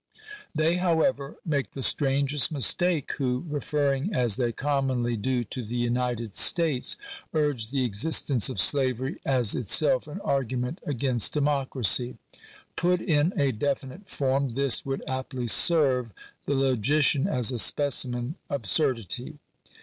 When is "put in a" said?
12.75-13.51